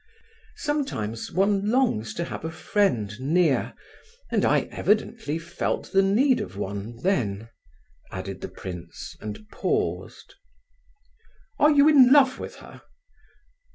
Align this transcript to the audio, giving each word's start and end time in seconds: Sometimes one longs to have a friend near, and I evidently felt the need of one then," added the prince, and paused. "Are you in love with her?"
Sometimes 0.57 1.31
one 1.31 1.69
longs 1.69 2.15
to 2.15 2.23
have 2.23 2.43
a 2.43 2.49
friend 2.49 3.13
near, 3.19 3.75
and 4.31 4.43
I 4.43 4.61
evidently 4.71 5.37
felt 5.37 5.91
the 5.91 6.01
need 6.01 6.39
of 6.41 6.57
one 6.57 6.95
then," 7.03 7.49
added 8.11 8.41
the 8.41 8.49
prince, 8.49 9.15
and 9.21 9.47
paused. 9.51 10.33
"Are 11.59 11.69
you 11.69 11.87
in 11.87 12.11
love 12.11 12.39
with 12.39 12.55
her?" 12.55 12.81